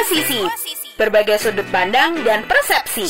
Posisi. 0.00 0.40
Berbagai 0.96 1.36
sudut 1.36 1.68
pandang 1.68 2.24
dan 2.24 2.48
persepsi 2.48 3.04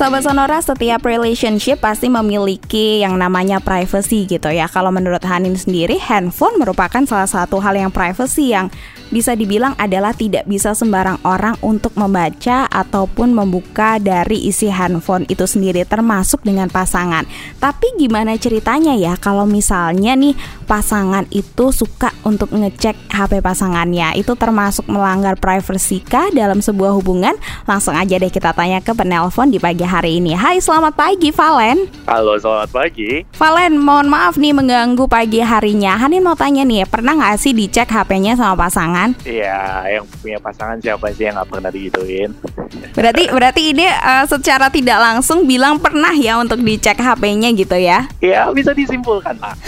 Sobat 0.00 0.24
Sonora, 0.24 0.64
setiap 0.64 1.04
relationship 1.04 1.84
pasti 1.84 2.08
memiliki 2.08 3.04
yang 3.04 3.20
namanya 3.20 3.60
privacy 3.60 4.24
gitu 4.24 4.48
ya. 4.48 4.64
Kalau 4.64 4.88
menurut 4.88 5.20
Hanin 5.20 5.60
sendiri, 5.60 6.00
handphone 6.00 6.56
merupakan 6.56 7.04
salah 7.04 7.28
satu 7.28 7.60
hal 7.60 7.76
yang 7.76 7.92
privacy 7.92 8.56
yang 8.56 8.72
bisa 9.12 9.34
dibilang 9.34 9.74
adalah 9.76 10.14
tidak 10.14 10.46
bisa 10.46 10.72
sembarang 10.72 11.20
orang 11.26 11.58
untuk 11.60 11.92
membaca 11.98 12.64
ataupun 12.70 13.34
membuka 13.34 13.98
dari 14.00 14.48
isi 14.48 14.70
handphone 14.70 15.26
itu 15.28 15.44
sendiri 15.44 15.84
termasuk 15.84 16.40
dengan 16.46 16.72
pasangan. 16.72 17.26
Tapi 17.60 18.00
gimana 18.00 18.38
ceritanya 18.40 18.96
ya 18.96 19.18
kalau 19.20 19.44
misalnya 19.44 20.16
nih 20.16 20.32
pasangan 20.64 21.26
itu 21.34 21.74
suka 21.74 22.14
untuk 22.22 22.54
ngecek 22.54 23.10
HP 23.10 23.42
pasangannya 23.42 24.16
itu 24.16 24.32
termasuk 24.38 24.86
melanggar 24.88 25.36
privacy 25.36 26.00
kah 26.00 26.30
dalam 26.30 26.62
sebuah 26.62 26.94
hubungan? 26.96 27.34
Langsung 27.66 27.98
aja 27.98 28.16
deh 28.16 28.30
kita 28.30 28.54
tanya 28.54 28.78
ke 28.80 28.94
penelpon 28.94 29.50
di 29.50 29.58
pagi 29.58 29.89
hari 29.90 30.22
ini. 30.22 30.38
Hai, 30.38 30.62
selamat 30.62 30.94
pagi 30.94 31.34
Valen. 31.34 31.90
Halo, 32.06 32.38
selamat 32.38 32.70
pagi. 32.70 33.26
Valen, 33.34 33.74
mohon 33.74 34.06
maaf 34.06 34.38
nih 34.38 34.54
mengganggu 34.54 35.10
pagi 35.10 35.42
harinya. 35.42 35.98
Hanin 35.98 36.22
mau 36.22 36.38
tanya 36.38 36.62
nih, 36.62 36.86
pernah 36.86 37.18
nggak 37.18 37.42
sih 37.42 37.50
dicek 37.50 37.90
HP-nya 37.90 38.38
sama 38.38 38.54
pasangan? 38.54 39.18
Iya, 39.26 39.90
yang 39.98 40.06
punya 40.22 40.38
pasangan 40.38 40.78
siapa 40.78 41.10
sih 41.10 41.26
yang 41.26 41.42
nggak 41.42 41.50
pernah 41.50 41.70
digituin? 41.74 42.30
Berarti 42.94 43.22
berarti 43.36 43.62
ini 43.74 43.90
uh, 43.90 44.22
secara 44.30 44.70
tidak 44.70 45.02
langsung 45.02 45.42
bilang 45.42 45.82
pernah 45.82 46.14
ya 46.14 46.38
untuk 46.38 46.62
dicek 46.62 46.94
HP-nya 46.94 47.50
gitu 47.58 47.74
ya? 47.74 48.06
Iya, 48.22 48.46
bisa 48.54 48.70
disimpulkan 48.70 49.34
lah. 49.42 49.58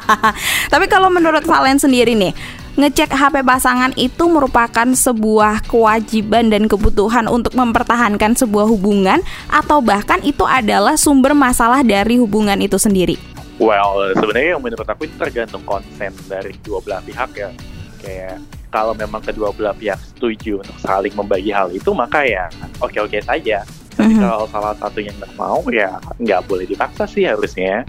Tapi 0.72 0.90
kalau 0.90 1.06
menurut 1.14 1.46
Valen 1.46 1.78
sendiri 1.78 2.18
nih, 2.18 2.34
ngecek 2.80 3.12
HP 3.12 3.44
pasangan 3.44 3.92
itu 4.00 4.24
merupakan 4.24 4.88
sebuah 4.88 5.68
kewajiban 5.68 6.48
dan 6.48 6.64
kebutuhan 6.64 7.28
untuk 7.28 7.52
mempertahankan 7.52 8.32
sebuah 8.32 8.64
hubungan 8.64 9.20
atau 9.52 9.84
bahkan 9.84 10.16
itu 10.24 10.48
adalah 10.48 10.96
sumber 10.96 11.36
masalah 11.36 11.84
dari 11.84 12.16
hubungan 12.16 12.56
itu 12.56 12.80
sendiri? 12.80 13.20
Well, 13.60 14.16
sebenarnya 14.16 14.56
yang 14.56 14.64
menurut 14.64 14.88
aku 14.88 15.04
itu 15.04 15.14
tergantung 15.20 15.60
konsen 15.68 16.16
dari 16.24 16.56
dua 16.64 16.80
belah 16.80 17.04
pihak 17.04 17.30
ya. 17.36 17.52
Kayak 18.00 18.40
kalau 18.72 18.96
memang 18.96 19.20
kedua 19.20 19.52
belah 19.52 19.76
pihak 19.76 20.00
setuju 20.16 20.64
untuk 20.64 20.76
saling 20.80 21.12
membagi 21.12 21.52
hal 21.52 21.68
itu, 21.68 21.92
maka 21.92 22.24
ya 22.24 22.48
oke-oke 22.80 23.20
saja. 23.20 23.60
Tapi 23.92 24.16
Mhm. 24.16 24.22
kalau 24.24 24.48
salah 24.48 24.72
satunya 24.80 25.12
nggak 25.12 25.36
mau, 25.36 25.60
ya 25.68 26.00
nggak 26.16 26.40
boleh 26.48 26.64
dipaksa 26.64 27.04
sih 27.04 27.28
harusnya. 27.28 27.84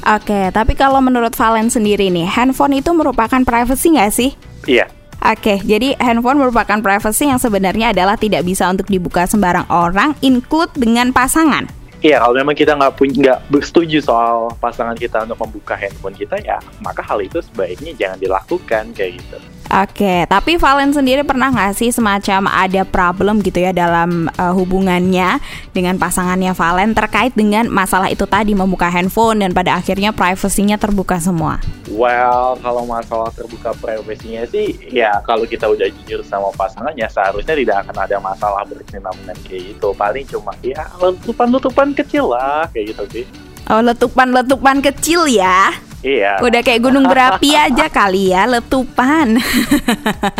Oke, 0.00 0.48
tapi 0.54 0.72
kalau 0.78 1.04
menurut 1.04 1.36
Valen 1.36 1.68
sendiri 1.68 2.08
nih, 2.08 2.24
handphone 2.24 2.80
itu 2.80 2.90
merupakan 2.96 3.40
privacy 3.44 3.96
nggak 3.96 4.12
sih? 4.12 4.32
Iya, 4.64 4.88
Oke, 5.20 5.60
jadi 5.60 6.00
handphone 6.00 6.40
merupakan 6.40 6.80
privacy 6.80 7.28
yang 7.28 7.36
sebenarnya 7.36 7.92
adalah 7.92 8.16
tidak 8.16 8.40
bisa 8.40 8.64
untuk 8.72 8.88
dibuka 8.88 9.28
sembarang 9.28 9.68
orang, 9.68 10.16
include 10.24 10.72
dengan 10.72 11.12
pasangan. 11.12 11.68
Iya, 12.00 12.24
kalau 12.24 12.32
memang 12.40 12.56
kita 12.56 12.72
nggak 12.72 12.96
punya 12.96 13.16
nggak 13.20 13.38
bersetuju 13.52 14.00
soal 14.00 14.48
pasangan 14.56 14.96
kita 14.96 15.28
untuk 15.28 15.36
membuka 15.44 15.76
handphone 15.76 16.16
kita 16.16 16.40
ya, 16.40 16.56
maka 16.80 17.04
hal 17.04 17.20
itu 17.20 17.36
sebaiknya 17.44 17.92
jangan 17.92 18.16
dilakukan 18.16 18.96
kayak 18.96 19.20
gitu. 19.20 19.36
Oke, 19.70 20.26
tapi 20.26 20.58
Valen 20.58 20.90
sendiri 20.90 21.22
pernah 21.22 21.46
nggak 21.54 21.78
sih 21.78 21.94
semacam 21.94 22.50
ada 22.50 22.82
problem 22.82 23.38
gitu 23.38 23.62
ya 23.62 23.70
dalam 23.70 24.26
uh, 24.34 24.50
hubungannya 24.50 25.38
dengan 25.70 25.94
pasangannya 25.94 26.50
Valen 26.58 26.90
terkait 26.90 27.38
dengan 27.38 27.70
masalah 27.70 28.10
itu 28.10 28.26
tadi 28.26 28.50
membuka 28.50 28.90
handphone 28.90 29.46
dan 29.46 29.54
pada 29.54 29.78
akhirnya 29.78 30.10
privasinya 30.10 30.74
terbuka 30.74 31.22
semua. 31.22 31.62
Well, 31.86 32.58
kalau 32.58 32.82
masalah 32.82 33.30
terbuka 33.30 33.70
privasinya 33.78 34.42
sih, 34.50 34.74
ya 34.90 35.22
kalau 35.22 35.46
kita 35.46 35.70
udah 35.70 35.86
jujur 36.02 36.26
sama 36.26 36.50
pasangannya, 36.58 37.06
seharusnya 37.06 37.54
tidak 37.54 37.86
akan 37.86 38.10
ada 38.10 38.16
masalah 38.18 38.66
berkesinambungan 38.66 39.38
kayak 39.46 39.70
gitu. 39.70 39.94
Paling 39.94 40.26
cuma 40.26 40.50
ya 40.66 40.82
letupan-letupan 40.98 41.94
kecil 41.94 42.34
lah, 42.34 42.66
kayak 42.74 42.90
gitu 42.90 43.04
sih. 43.14 43.24
Oh, 43.70 43.78
letupan-letupan 43.78 44.82
kecil 44.82 45.30
ya. 45.30 45.89
Iya. 46.00 46.40
Udah 46.40 46.60
kayak 46.60 46.80
gunung 46.80 47.04
berapi 47.04 47.52
aja 47.68 47.86
kali 47.86 48.32
ya, 48.32 48.48
letupan. 48.48 49.36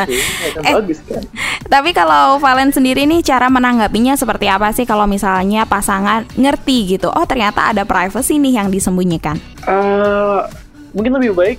Iya, 0.09 0.25
Eh. 0.65 0.75
bagus 0.81 1.05
kan. 1.05 1.21
Tapi 1.69 1.93
kalau 1.93 2.41
Valen 2.41 2.73
sendiri 2.73 3.05
nih 3.05 3.21
cara 3.21 3.47
menanggapinya 3.47 4.17
seperti 4.17 4.49
apa 4.49 4.73
sih 4.73 4.83
kalau 4.83 5.05
misalnya 5.05 5.65
pasangan 5.65 6.25
ngerti 6.35 6.97
gitu. 6.97 7.09
Oh, 7.09 7.25
ternyata 7.25 7.69
ada 7.69 7.85
privacy 7.85 8.41
nih 8.41 8.57
yang 8.57 8.69
disembunyikan. 8.69 9.37
Eh, 9.63 10.41
mungkin 10.91 11.13
lebih 11.15 11.37
baik 11.37 11.59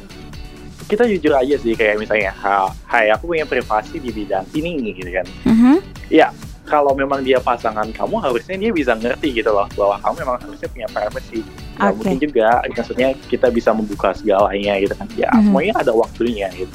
kita 0.84 1.08
jujur 1.08 1.32
aja 1.32 1.56
sih, 1.56 1.72
kayak 1.72 1.96
misalnya, 1.98 2.36
"Ha- 2.36 2.68
hai 2.86 3.08
aku 3.08 3.32
punya 3.32 3.48
privasi 3.48 3.96
di 3.96 4.12
bidang 4.12 4.44
ini 4.52 4.92
gitu 4.92 5.08
kan. 5.08 5.24
Mhm. 5.46 5.80
Ya, 6.12 6.36
kalau 6.72 6.96
memang 6.96 7.20
dia 7.20 7.36
pasangan 7.44 7.84
kamu, 7.92 8.16
harusnya 8.24 8.56
dia 8.56 8.72
bisa 8.72 8.96
ngerti 8.96 9.44
gitu 9.44 9.52
loh, 9.52 9.68
bahwa 9.76 10.00
kamu 10.00 10.16
memang 10.24 10.36
harusnya 10.40 10.68
punya 10.72 10.88
privacy. 10.88 11.44
Nggak 11.76 11.92
Oke. 11.92 11.96
mungkin 12.00 12.18
juga, 12.24 12.48
maksudnya 12.72 13.10
kita 13.28 13.48
bisa 13.52 13.76
membuka 13.76 14.16
segalanya 14.16 14.80
gitu 14.80 14.96
kan. 14.96 15.08
Ya, 15.20 15.28
Mhm. 15.36 15.52
semuanya 15.52 15.74
ada 15.84 15.92
waktunya 15.92 16.48
gitu. 16.56 16.72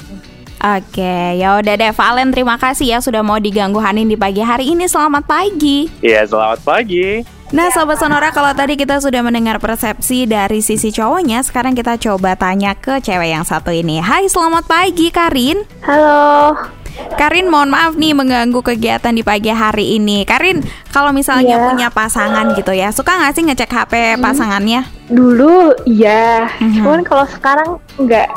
Oke, 0.57 1.37
ya 1.37 1.57
udah 1.61 1.73
deh 1.77 1.93
Valen 1.93 2.33
terima 2.33 2.57
kasih 2.57 2.93
ya 2.93 2.97
sudah 2.97 3.21
mau 3.21 3.37
diganggu 3.37 3.77
Hanin 3.77 4.09
di 4.09 4.17
pagi 4.17 4.41
hari 4.41 4.73
ini. 4.73 4.89
Selamat 4.89 5.25
pagi. 5.25 5.89
Ya, 6.01 6.25
selamat 6.25 6.61
pagi. 6.65 7.21
Nah, 7.47 7.71
sobat 7.71 7.95
Sonora, 7.95 8.27
kalau 8.35 8.51
tadi 8.51 8.75
kita 8.75 8.99
sudah 8.99 9.23
mendengar 9.23 9.55
persepsi 9.61 10.27
dari 10.27 10.59
sisi 10.59 10.91
cowoknya, 10.91 11.39
sekarang 11.47 11.79
kita 11.79 11.95
coba 11.95 12.35
tanya 12.35 12.75
ke 12.75 12.99
cewek 12.99 13.31
yang 13.31 13.47
satu 13.47 13.71
ini. 13.71 14.03
Hai, 14.03 14.27
selamat 14.27 14.67
pagi 14.67 15.07
Karin. 15.07 15.63
Halo. 15.79 16.76
Karin, 17.17 17.49
mohon 17.49 17.73
maaf 17.73 17.97
nih 17.97 18.13
mengganggu 18.13 18.61
kegiatan 18.61 19.09
di 19.09 19.25
pagi 19.25 19.49
hari 19.49 19.97
ini. 19.97 20.21
Karin, 20.21 20.61
kalau 20.89 21.09
misalnya 21.09 21.57
Iya. 21.57 21.65
punya 21.69 21.87
pasangan 21.89 22.53
gitu 22.53 22.71
ya, 22.71 22.93
suka 22.93 23.17
nggak 23.17 23.33
sih 23.33 23.43
ngecek 23.43 23.71
HP 23.71 23.93
pasangannya? 24.17 24.85
Dulu 25.07 25.73
iya, 25.85 26.45
Mhm. 26.59 26.83
cuman 26.83 27.01
kalau 27.01 27.25
sekarang 27.25 27.69
enggak. 27.97 28.27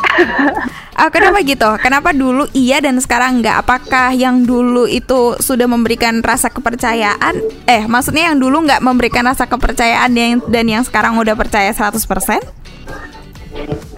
Ah, 0.95 1.09
kenapa 1.09 1.41
gitu? 1.41 1.65
Kenapa 1.81 2.13
dulu 2.13 2.45
iya 2.53 2.79
dan 2.79 3.01
sekarang 3.01 3.41
enggak? 3.41 3.65
Apakah 3.65 4.13
yang 4.13 4.45
dulu 4.45 4.85
itu 4.85 5.37
sudah 5.41 5.65
memberikan 5.65 6.21
rasa 6.21 6.49
kepercayaan? 6.49 7.41
Eh, 7.65 7.85
maksudnya 7.85 8.33
yang 8.33 8.39
dulu 8.39 8.65
nggak 8.65 8.85
memberikan 8.85 9.25
rasa 9.25 9.45
kepercayaan 9.45 10.13
yang, 10.13 10.45
dan 10.47 10.69
yang 10.69 10.85
sekarang 10.85 11.17
udah 11.17 11.33
percaya 11.35 11.73
100%? 11.73 12.45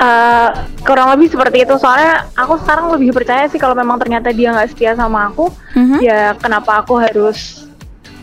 Eh, 0.02 0.48
kurang 0.82 1.14
lebih 1.14 1.30
seperti 1.30 1.62
itu. 1.62 1.78
Soalnya 1.78 2.26
aku 2.34 2.58
sekarang 2.58 2.90
lebih 2.90 3.14
percaya 3.14 3.46
sih 3.46 3.54
kalau 3.62 3.78
memang 3.78 4.02
ternyata 4.02 4.34
dia 4.34 4.50
nggak 4.50 4.74
setia 4.74 4.98
sama 4.98 5.30
aku, 5.30 5.46
Mhm. 5.78 5.98
ya 6.02 6.34
kenapa 6.34 6.82
aku 6.82 6.98
harus 6.98 7.70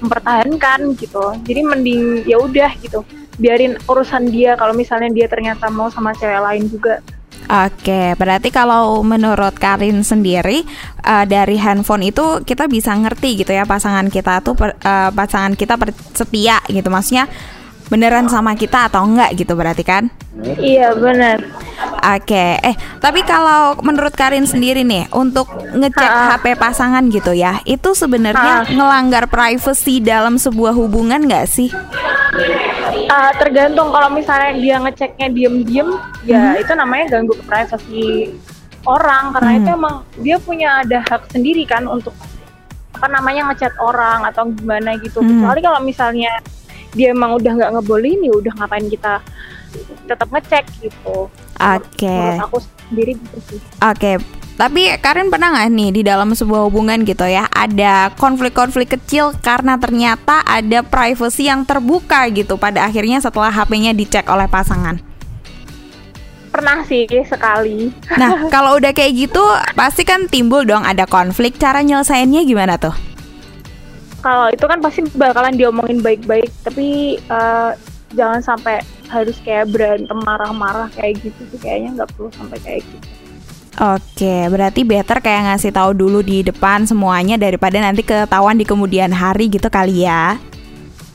mempertahankan 0.03 0.91
gitu. 1.00 1.23
Jadi 1.47 1.62
mending 1.63 2.28
ya 2.28 2.35
udah 2.35 2.72
gitu. 2.84 3.07
Biarin 3.40 3.79
urusan 3.88 4.28
dia 4.28 4.59
kalau 4.59 4.75
misalnya 4.75 5.07
dia 5.07 5.31
ternyata 5.31 5.72
mau 5.72 5.88
sama 5.88 6.12
cewek 6.12 6.44
lain 6.44 6.67
juga. 6.67 7.00
Oke, 7.47 8.13
berarti 8.19 8.51
kalau 8.51 9.00
menurut 9.00 9.56
Karin 9.56 10.03
sendiri 10.03 10.67
eh, 11.00 11.25
dari 11.31 11.56
handphone 11.56 12.11
itu 12.11 12.44
kita 12.44 12.67
bisa 12.67 12.91
ngerti 12.91 13.40
gitu 13.47 13.56
ya 13.56 13.63
pasangan 13.63 14.11
kita 14.11 14.44
tuh 14.44 14.53
per- 14.53 14.75
eh, 14.75 15.09
pasangan 15.16 15.56
kita 15.56 15.79
per- 15.79 15.96
setia 16.11 16.59
gitu, 16.67 16.91
maksudnya 16.91 17.31
beneran 17.90 18.29
sama 18.29 18.53
kita 18.53 18.85
atau 18.91 19.01
enggak 19.01 19.34
gitu 19.34 19.56
berarti 19.57 19.81
kan? 19.81 20.11
Iya 20.61 20.94
benar. 20.94 21.41
Oke, 21.99 22.57
eh 22.57 22.73
tapi 22.97 23.21
kalau 23.21 23.75
menurut 23.79 24.11
Karin 24.11 24.43
sendiri 24.43 24.81
nih 24.81 25.11
untuk 25.11 25.45
ngecek 25.69 26.09
Ha. 26.09 26.35
HP 26.35 26.55
pasangan 26.55 27.03
gitu 27.07 27.31
ya, 27.31 27.59
itu 27.63 27.91
sebenarnya 27.91 28.63
Ha. 28.63 28.71
ngelanggar 28.71 29.27
privacy 29.27 29.99
dalam 29.99 30.35
sebuah 30.35 30.71
hubungan 30.71 31.19
nggak 31.21 31.45
sih? 31.45 31.69
Eh, 33.01 33.31
tergantung 33.35 33.89
kalau 33.89 34.09
misalnya 34.09 34.53
dia 34.53 34.75
ngeceknya 34.77 35.27
diem-diem, 35.29 35.89
ya 36.23 36.55
itu 36.55 36.71
namanya 36.71 37.09
ganggu 37.11 37.33
ke 37.33 37.43
privasi 37.43 38.03
orang 38.83 39.33
karena 39.33 39.49
Hmm. 39.49 39.59
itu 39.59 39.69
emang 39.69 39.95
dia 40.17 40.37
punya 40.37 40.69
ada 40.79 41.03
hak 41.03 41.28
sendiri 41.29 41.66
kan 41.66 41.84
untuk 41.84 42.16
apa 42.95 43.07
namanya 43.09 43.49
ngechat 43.49 43.73
orang 43.78 44.23
atau 44.23 44.47
gimana 44.49 44.95
gitu. 44.97 45.19
Hmm. 45.19 45.41
Kecuali 45.41 45.59
kalau 45.59 45.79
misalnya 45.81 46.31
dia 46.91 47.11
emang 47.11 47.35
udah 47.35 47.52
nggak 47.53 47.72
ngebolehin 47.75 48.23
ya 48.23 48.34
udah 48.34 48.53
ngapain 48.55 48.87
kita 48.87 49.22
tetap 50.05 50.27
ngecek 50.29 50.66
gitu. 50.81 51.29
Oke, 51.59 52.09
Menurut 52.09 52.45
aku 52.45 52.57
sendiri 52.89 53.13
gitu 53.17 53.37
sih. 53.49 53.59
oke. 53.79 54.13
Tapi 54.59 54.91
Karin 54.99 55.31
pernah 55.31 55.55
nggak 55.55 55.71
nih 55.71 55.89
di 55.95 56.01
dalam 56.03 56.35
sebuah 56.35 56.67
hubungan 56.67 57.07
gitu 57.07 57.23
ya 57.23 57.47
ada 57.47 58.11
konflik-konflik 58.19 58.91
kecil 58.99 59.31
karena 59.39 59.79
ternyata 59.79 60.43
ada 60.43 60.83
privacy 60.83 61.47
yang 61.47 61.63
terbuka 61.63 62.27
gitu 62.27 62.59
pada 62.59 62.83
akhirnya 62.83 63.23
setelah 63.23 63.47
HP-nya 63.55 63.95
dicek 63.95 64.27
oleh 64.27 64.51
pasangan. 64.51 64.99
Pernah 66.51 66.83
sih 66.83 67.07
sekali. 67.23 67.87
Nah, 68.19 68.43
kalau 68.53 68.75
udah 68.75 68.91
kayak 68.91 69.16
gitu 69.16 69.39
pasti 69.79 70.03
kan 70.03 70.27
timbul 70.27 70.67
dong 70.67 70.83
ada 70.83 71.07
konflik. 71.07 71.55
Cara 71.55 71.79
nyelesainnya 71.79 72.43
gimana 72.43 72.75
tuh? 72.75 72.91
Kalau 74.19 74.51
itu 74.51 74.66
kan 74.67 74.83
pasti 74.83 75.07
bakalan 75.16 75.55
diomongin 75.55 76.03
baik-baik, 76.03 76.51
tapi 76.67 77.16
eh, 77.16 77.71
jangan 78.11 78.43
sampai 78.43 78.83
harus 79.09 79.38
kayak 79.41 79.73
berantem 79.73 80.20
marah-marah 80.22 80.88
kayak 80.94 81.20
gitu 81.26 81.41
sih 81.50 81.59
kayaknya 81.59 82.02
nggak 82.02 82.09
perlu 82.14 82.29
sampai 82.34 82.58
kayak 82.61 82.82
gitu. 82.85 83.08
Oke, 83.79 84.35
berarti 84.52 84.84
better 84.84 85.23
kayak 85.23 85.56
ngasih 85.56 85.72
tahu 85.72 85.96
dulu 85.96 86.20
di 86.20 86.44
depan 86.44 86.84
semuanya 86.84 87.40
daripada 87.40 87.79
nanti 87.79 88.03
ketahuan 88.03 88.59
di 88.59 88.67
kemudian 88.67 89.09
hari 89.14 89.47
gitu 89.47 89.72
kali 89.72 90.03
ya. 90.03 90.35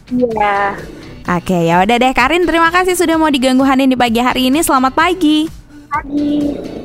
Iya. 0.09 0.79
Oke, 1.25 1.69
ya 1.69 1.81
udah 1.81 1.97
deh 1.97 2.13
Karin, 2.13 2.45
terima 2.45 2.69
kasih 2.69 2.97
sudah 2.97 3.17
mau 3.17 3.33
diganggu 3.33 3.65
Hanin 3.65 3.93
di 3.93 3.97
pagi 3.97 4.21
hari 4.21 4.53
ini. 4.53 4.61
Selamat 4.61 4.93
pagi. 4.93 5.49
Pagi. 5.89 6.84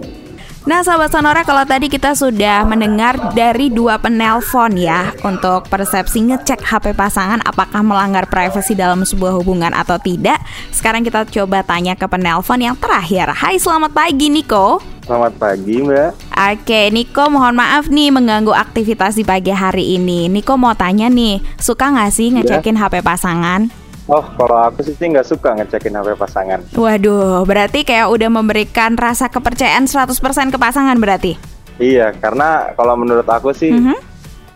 Nah, 0.70 0.86
sahabat 0.86 1.10
Sonora, 1.10 1.42
kalau 1.42 1.66
tadi 1.66 1.90
kita 1.90 2.14
sudah 2.14 2.62
mendengar 2.62 3.34
dari 3.34 3.74
dua 3.74 3.98
penelpon 3.98 4.78
ya 4.78 5.18
untuk 5.26 5.66
persepsi 5.66 6.22
ngecek 6.30 6.62
HP 6.62 6.94
pasangan 6.94 7.42
apakah 7.42 7.82
melanggar 7.82 8.30
privasi 8.30 8.78
dalam 8.78 9.02
sebuah 9.02 9.34
hubungan 9.42 9.74
atau 9.74 9.98
tidak. 9.98 10.38
Sekarang 10.70 11.02
kita 11.02 11.26
coba 11.26 11.66
tanya 11.66 11.98
ke 11.98 12.06
penelpon 12.06 12.62
yang 12.62 12.78
terakhir. 12.78 13.34
Hai, 13.34 13.58
selamat 13.58 13.98
pagi 13.98 14.30
Niko. 14.30 14.78
Selamat 15.10 15.34
pagi, 15.42 15.82
Mbak. 15.82 16.38
Oke, 16.38 16.82
Niko 16.94 17.24
mohon 17.34 17.58
maaf 17.58 17.90
nih 17.90 18.14
mengganggu 18.14 18.54
aktivitas 18.54 19.18
di 19.18 19.26
pagi 19.26 19.50
hari 19.50 19.98
ini. 19.98 20.30
Niko 20.30 20.54
mau 20.54 20.78
tanya 20.78 21.10
nih, 21.10 21.42
suka 21.58 21.90
nggak 21.90 22.14
sih 22.14 22.30
ngecekin 22.30 22.78
HP 22.78 23.02
pasangan? 23.02 23.89
Oh, 24.10 24.26
kalau 24.26 24.74
aku 24.74 24.82
sih 24.82 24.98
nggak 24.98 25.30
suka 25.30 25.54
ngecekin 25.54 25.94
HP 25.94 26.18
pasangan. 26.18 26.66
Waduh, 26.74 27.46
berarti 27.46 27.86
kayak 27.86 28.10
udah 28.10 28.30
memberikan 28.34 28.98
rasa 28.98 29.30
kepercayaan 29.30 29.86
100% 29.86 30.50
ke 30.50 30.58
pasangan 30.58 30.98
berarti? 30.98 31.38
Iya, 31.78 32.18
karena 32.18 32.74
kalau 32.74 32.98
menurut 32.98 33.30
aku 33.30 33.54
sih, 33.54 33.70
Mhm. 33.70 33.94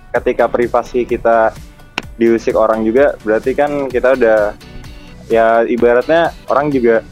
ketika 0.09 0.49
privasi 0.49 1.05
kita 1.05 1.53
diusik 2.17 2.57
orang 2.57 2.81
juga, 2.81 3.13
berarti 3.21 3.53
kan 3.53 3.93
kita 3.93 4.17
udah, 4.17 4.57
ya 5.29 5.61
ibaratnya 5.69 6.33
orang 6.49 6.73
juga 6.73 7.05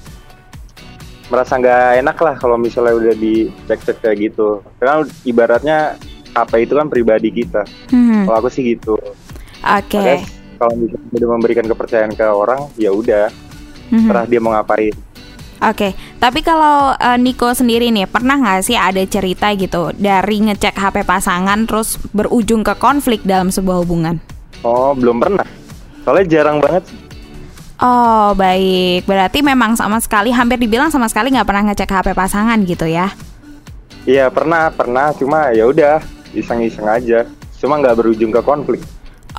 merasa 1.29 1.61
nggak 1.61 2.01
enak 2.01 2.17
lah 2.17 2.35
kalau 2.41 2.57
misalnya 2.57 2.97
udah 2.97 3.13
dicek-cek 3.21 4.01
kayak 4.01 4.17
gitu. 4.33 4.65
Karena 4.81 5.05
ibaratnya 5.23 5.77
HP 6.33 6.65
itu 6.65 6.73
kan 6.73 6.89
pribadi 6.89 7.29
kita. 7.29 7.69
Mhm. 7.93 8.25
Kalau 8.25 8.37
aku 8.41 8.49
sih 8.49 8.65
gitu. 8.65 8.97
Oke. 9.61 10.40
Kalau 10.61 10.77
misalnya 10.77 11.09
udah 11.17 11.29
memberikan 11.33 11.65
kepercayaan 11.65 12.13
ke 12.13 12.25
orang, 12.29 12.69
ya 12.77 12.93
udah, 12.93 13.33
Mhm. 13.89 14.05
terah 14.05 14.25
dia 14.29 14.37
mau 14.37 14.53
ngapain. 14.53 14.93
Oke, 15.61 15.93
tapi 16.17 16.41
kalau 16.41 16.93
eh, 16.97 17.17
Niko 17.21 17.53
sendiri 17.53 17.93
nih 17.93 18.09
pernah 18.09 18.33
nggak 18.37 18.65
sih 18.65 18.77
ada 18.77 19.01
cerita 19.05 19.53
gitu 19.53 19.93
dari 19.93 20.41
ngecek 20.41 20.73
HP 20.73 21.05
pasangan 21.05 21.69
terus 21.69 22.01
berujung 22.13 22.65
ke 22.65 22.73
konflik 22.77 23.21
dalam 23.21 23.53
sebuah 23.53 23.85
hubungan? 23.85 24.17
Oh, 24.65 24.93
belum 24.97 25.21
pernah. 25.21 25.45
Soalnya 26.01 26.25
jarang 26.29 26.57
banget. 26.61 26.85
Oh 27.77 28.33
baik, 28.37 29.09
berarti 29.09 29.41
memang 29.41 29.73
sama 29.73 29.97
sekali 29.97 30.29
hampir 30.29 30.61
dibilang 30.61 30.93
sama 30.93 31.09
sekali 31.09 31.33
nggak 31.33 31.49
pernah 31.49 31.63
ngecek 31.69 31.89
HP 31.89 32.07
pasangan 32.13 32.57
gitu 32.65 32.85
ya? 32.85 33.09
Iya 34.05 34.33
pernah, 34.33 34.73
pernah. 34.73 35.13
Cuma 35.13 35.53
ya 35.53 35.69
udah, 35.69 36.01
iseng-iseng 36.33 36.89
aja. 36.89 37.25
Cuma 37.61 37.77
nggak 37.77 38.01
berujung 38.01 38.33
ke 38.33 38.41
konflik. 38.41 38.81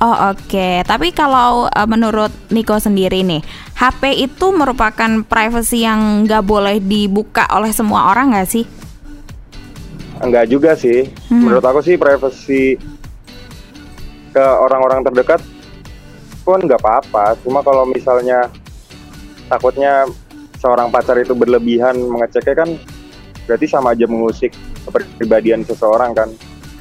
Oh 0.01 0.33
oke, 0.33 0.81
tapi 0.83 1.13
kalau 1.13 1.69
eh, 1.69 1.85
menurut 1.85 2.33
Niko 2.49 2.81
sendiri 2.81 3.21
nih, 3.21 3.45
HP 3.77 4.25
itu 4.25 4.49
merupakan 4.49 5.21
privacy 5.21 5.85
yang 5.85 6.25
nggak 6.25 6.43
boleh 6.43 6.81
dibuka 6.81 7.45
oleh 7.53 7.69
semua 7.69 8.09
orang 8.09 8.33
nggak 8.33 8.49
sih? 8.49 8.65
Enggak 10.17 10.49
juga 10.49 10.73
sih. 10.73 11.05
Hmm. 11.29 11.45
Menurut 11.45 11.61
aku 11.61 11.79
sih 11.83 11.95
privacy 11.95 12.79
ke 14.33 14.41
orang-orang 14.41 15.05
terdekat 15.05 15.45
pun 16.41 16.57
nggak 16.57 16.81
apa-apa. 16.81 17.37
Cuma 17.45 17.61
kalau 17.61 17.85
misalnya 17.85 18.49
takutnya 19.45 20.09
seorang 20.57 20.89
pacar 20.89 21.19
itu 21.21 21.35
berlebihan 21.37 21.99
mengeceknya 21.99 22.65
kan 22.65 22.69
berarti 23.45 23.67
sama 23.67 23.91
aja 23.91 24.07
mengusik 24.07 24.55
kepribadian 24.87 25.67
seseorang 25.67 26.15
kan 26.15 26.31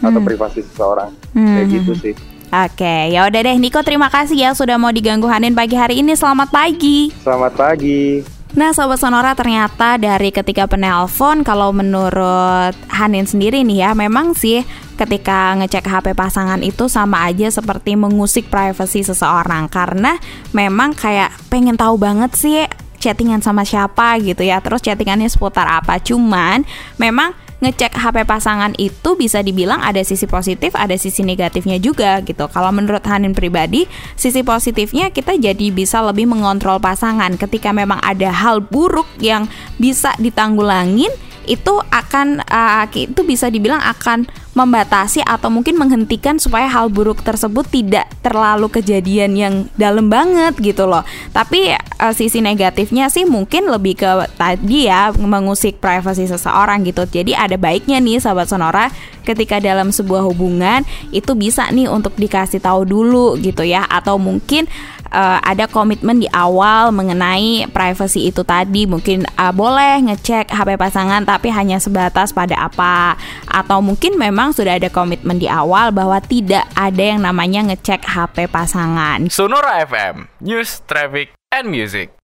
atau 0.00 0.18
Hmm. 0.18 0.26
privasi 0.26 0.62
seseorang. 0.64 1.10
Hmm. 1.34 1.60
Kayak 1.60 1.66
gitu 1.76 1.92
sih. 1.98 2.14
Oke, 2.52 3.08
ya 3.08 3.24
udah 3.24 3.40
deh 3.48 3.56
Niko 3.56 3.80
terima 3.80 4.12
kasih 4.12 4.36
ya 4.36 4.52
sudah 4.52 4.76
mau 4.76 4.92
diganggu 4.92 5.24
Hanin 5.24 5.56
pagi 5.56 5.72
hari 5.72 6.04
ini. 6.04 6.12
Selamat 6.12 6.52
pagi. 6.52 7.08
Selamat 7.24 7.56
pagi. 7.56 8.20
Nah, 8.52 8.76
Sobat 8.76 9.00
Sonora 9.00 9.32
ternyata 9.32 9.96
dari 9.96 10.28
ketika 10.28 10.68
penelpon 10.68 11.48
kalau 11.48 11.72
menurut 11.72 12.76
Hanin 12.92 13.24
sendiri 13.24 13.64
nih 13.64 13.88
ya, 13.88 13.90
memang 13.96 14.36
sih 14.36 14.68
ketika 15.00 15.56
ngecek 15.56 15.88
HP 15.88 16.06
pasangan 16.12 16.60
itu 16.60 16.92
sama 16.92 17.24
aja 17.24 17.48
seperti 17.48 17.96
mengusik 17.96 18.52
privasi 18.52 19.00
seseorang 19.00 19.72
karena 19.72 20.20
memang 20.52 20.92
kayak 20.92 21.32
pengen 21.48 21.80
tahu 21.80 21.96
banget 21.96 22.36
sih 22.36 22.68
chattingan 23.00 23.40
sama 23.40 23.64
siapa 23.64 24.20
gitu 24.20 24.44
ya, 24.44 24.60
terus 24.60 24.84
chattingannya 24.84 25.32
seputar 25.32 25.64
apa. 25.64 25.96
Cuman 26.04 26.68
memang 27.00 27.32
ngecek 27.62 27.94
HP 27.94 28.26
pasangan 28.26 28.74
itu 28.76 29.14
bisa 29.14 29.38
dibilang 29.40 29.78
ada 29.78 30.02
sisi 30.02 30.26
positif, 30.26 30.74
ada 30.74 30.98
sisi 30.98 31.22
negatifnya 31.22 31.78
juga 31.78 32.18
gitu. 32.26 32.50
Kalau 32.50 32.74
menurut 32.74 33.06
Hanin 33.06 33.32
pribadi, 33.32 33.86
sisi 34.18 34.42
positifnya 34.42 35.14
kita 35.14 35.38
jadi 35.38 35.70
bisa 35.70 36.02
lebih 36.02 36.26
mengontrol 36.26 36.82
pasangan 36.82 37.38
ketika 37.38 37.70
memang 37.70 38.02
ada 38.02 38.34
hal 38.34 38.58
buruk 38.58 39.06
yang 39.22 39.46
bisa 39.78 40.10
ditanggulangin 40.18 41.14
itu 41.46 41.74
akan 41.90 42.42
uh, 42.46 42.86
itu 42.92 43.20
bisa 43.26 43.50
dibilang 43.50 43.82
akan 43.82 44.26
membatasi 44.52 45.24
atau 45.24 45.48
mungkin 45.48 45.80
menghentikan 45.80 46.36
supaya 46.36 46.68
hal 46.68 46.92
buruk 46.92 47.24
tersebut 47.24 47.64
tidak 47.72 48.04
terlalu 48.20 48.68
kejadian 48.68 49.32
yang 49.32 49.54
dalam 49.80 50.12
banget 50.12 50.52
gitu 50.60 50.84
loh. 50.84 51.02
Tapi 51.32 51.72
uh, 51.72 52.12
sisi 52.12 52.44
negatifnya 52.44 53.08
sih 53.08 53.24
mungkin 53.24 53.72
lebih 53.72 54.04
ke 54.04 54.10
tadi 54.36 54.92
ya 54.92 55.10
mengusik 55.16 55.80
privasi 55.80 56.28
seseorang 56.28 56.84
gitu. 56.84 57.08
Jadi 57.08 57.32
ada 57.32 57.56
baiknya 57.56 57.96
nih 57.98 58.20
sahabat 58.20 58.52
sonora 58.52 58.92
ketika 59.24 59.62
dalam 59.62 59.94
sebuah 59.94 60.26
hubungan 60.26 60.84
itu 61.14 61.32
bisa 61.32 61.70
nih 61.70 61.88
untuk 61.88 62.12
dikasih 62.18 62.60
tahu 62.60 62.84
dulu 62.84 63.38
gitu 63.38 63.62
ya 63.62 63.86
atau 63.88 64.18
mungkin 64.18 64.66
uh, 65.12 65.38
ada 65.44 65.68
komitmen 65.68 66.18
di 66.18 66.28
awal 66.32 66.90
mengenai 66.90 67.68
privacy 67.70 68.32
itu 68.32 68.42
tadi 68.42 68.88
mungkin 68.88 69.28
uh, 69.36 69.52
boleh 69.52 70.00
ngecek 70.08 70.48
HP 70.48 70.80
pasangan 70.80 71.22
tapi 71.28 71.52
hanya 71.52 71.76
sebatas 71.78 72.32
pada 72.32 72.56
apa 72.56 73.20
atau 73.46 73.84
mungkin 73.84 74.16
memang 74.16 74.56
sudah 74.56 74.80
ada 74.80 74.88
komitmen 74.88 75.36
di 75.36 75.46
awal 75.46 75.92
bahwa 75.92 76.18
tidak 76.24 76.64
ada 76.72 77.04
yang 77.04 77.20
namanya 77.22 77.68
ngecek 77.68 78.02
HP 78.02 78.48
pasangan. 78.48 79.28
Sonora 79.28 79.84
FM, 79.84 80.26
News, 80.40 80.80
Traffic, 80.88 81.36
and 81.52 81.68
Music. 81.68 82.21